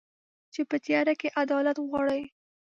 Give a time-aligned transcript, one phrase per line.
[0.53, 2.21] چي په تیاره کي عدالت غواړي